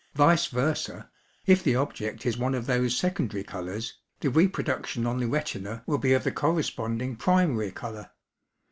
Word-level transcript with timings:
Vice 0.15 0.49
vers├ó, 0.49 1.07
if 1.45 1.63
the 1.63 1.75
object 1.75 2.25
is 2.25 2.35
one 2.35 2.55
of 2.55 2.65
those 2.65 2.97
secondary[A] 2.99 3.45
colours, 3.45 3.99
the 4.21 4.31
reproduction 4.31 5.05
on 5.05 5.19
the 5.19 5.27
retina 5.27 5.83
will 5.85 5.99
be 5.99 6.13
of 6.13 6.23
the 6.23 6.31
corresponding 6.31 7.15
primary 7.15 7.69
colour. 7.71 8.09